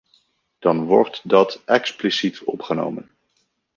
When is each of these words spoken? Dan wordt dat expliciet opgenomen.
Dan 0.59 0.85
wordt 0.85 1.29
dat 1.29 1.61
expliciet 1.65 2.43
opgenomen. 2.43 3.11